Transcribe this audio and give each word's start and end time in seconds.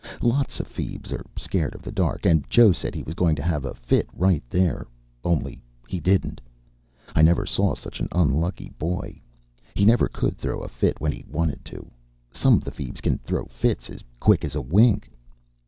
Lots 0.23 0.59
of 0.59 0.65
feebs 0.67 1.13
are 1.13 1.23
scared 1.37 1.75
of 1.75 1.83
the 1.83 1.91
dark, 1.91 2.25
and 2.25 2.49
Joe 2.49 2.71
said 2.71 2.95
he 2.95 3.03
was 3.03 3.13
going 3.13 3.35
to 3.35 3.43
have 3.43 3.65
a 3.65 3.75
fit 3.75 4.09
right 4.15 4.41
there. 4.49 4.87
Only 5.23 5.61
he 5.87 5.99
didn't. 5.99 6.41
I 7.13 7.21
never 7.21 7.45
saw 7.45 7.75
such 7.75 7.99
an 7.99 8.07
unlucky 8.11 8.71
boy. 8.79 9.21
He 9.75 9.85
never 9.85 10.07
could 10.07 10.35
throw 10.35 10.61
a 10.61 10.67
fit 10.67 10.99
when 10.99 11.11
he 11.11 11.23
wanted 11.29 11.63
to. 11.65 11.91
Some 12.31 12.55
of 12.55 12.63
the 12.63 12.71
feebs 12.71 12.99
can 12.99 13.19
throw 13.19 13.45
fits 13.45 13.91
as 13.91 14.03
quick 14.19 14.43
as 14.43 14.55
a 14.55 14.61
wink. 14.61 15.07